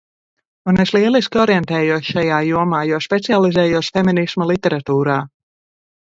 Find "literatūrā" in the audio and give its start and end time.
4.55-5.21